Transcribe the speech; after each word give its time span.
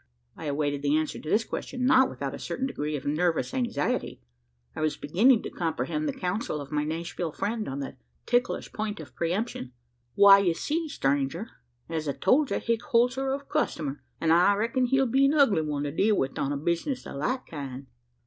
I 0.35 0.45
awaited 0.45 0.81
the 0.81 0.97
answer 0.97 1.19
to 1.19 1.29
this 1.29 1.43
question, 1.43 1.85
not 1.85 2.09
without 2.09 2.33
a 2.33 2.39
certain 2.39 2.65
degree 2.65 2.95
of 2.95 3.05
nervous 3.05 3.53
anxiety. 3.53 4.19
I 4.75 4.81
was 4.81 4.97
beginning 4.97 5.43
to 5.43 5.51
comprehend 5.51 6.09
the 6.09 6.13
counsel 6.19 6.59
of 6.59 6.71
my 6.71 6.83
Nashville 6.83 7.31
friend 7.31 7.67
on 7.69 7.81
the 7.81 7.97
ticklish 8.25 8.73
point 8.73 8.99
of 8.99 9.13
pre 9.13 9.31
emption. 9.31 9.73
"Why, 10.15 10.39
you 10.39 10.55
see, 10.55 10.87
stranger 10.89 11.51
as 11.87 12.09
I 12.09 12.13
told 12.13 12.49
you, 12.49 12.57
Hick 12.57 12.81
Holt's 12.81 13.19
a 13.19 13.25
rough 13.25 13.47
customer; 13.47 14.01
an' 14.19 14.31
I 14.31 14.55
reckon 14.55 14.85
he'll 14.87 15.05
be 15.05 15.25
an 15.25 15.35
ugly 15.35 15.61
one 15.61 15.83
to 15.83 15.91
deal 15.91 16.15
wi', 16.17 16.29
on 16.35 16.51
a 16.51 16.57
bisness 16.57 17.05
o' 17.05 17.19
that 17.19 17.45
kind." 17.45 17.85